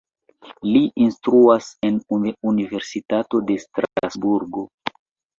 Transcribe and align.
Li 0.67 0.79
instruas 1.07 1.67
en 1.89 1.99
Universitato 2.51 3.41
de 3.51 3.57
Strasburgo. 3.65 4.65